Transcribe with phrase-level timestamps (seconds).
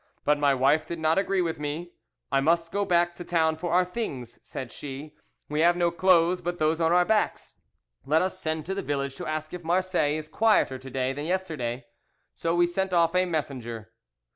[0.25, 1.91] But my wife did not agree with me.
[2.31, 5.13] 'I must go back to town for our things,' said she;
[5.47, 7.53] 'we have no clothes but those on our backs.
[8.07, 11.25] Let us send to the village to ask if Marseilles is quieter to day than
[11.25, 11.85] yesterday.'
[12.33, 13.91] So we sent off a messenger.